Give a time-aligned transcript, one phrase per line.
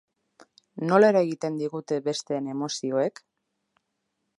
[0.91, 3.27] Nola eragiten digute besteen emozioek?